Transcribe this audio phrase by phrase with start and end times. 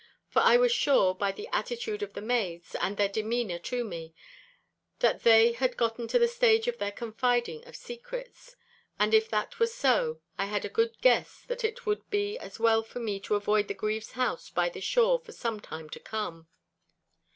[0.29, 4.15] For I was sure, by the attitude of the maids, and their demeanour to me,
[4.97, 8.55] that they had gotten to the stage of the confiding of secrets.
[8.97, 12.59] And if that were so, I had a good guess that it would be as
[12.59, 15.99] well for me to avoid the Grieve's house by the shore for some time to
[15.99, 16.47] come.